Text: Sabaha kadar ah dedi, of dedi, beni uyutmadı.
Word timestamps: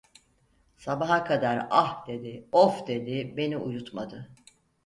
Sabaha 0.77 1.23
kadar 1.23 1.67
ah 1.71 2.05
dedi, 2.07 2.47
of 2.51 2.87
dedi, 2.87 3.33
beni 3.37 3.57
uyutmadı. 3.57 4.31